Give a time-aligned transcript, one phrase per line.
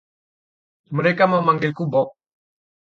[0.97, 2.07] Mereka memanggilku Bob.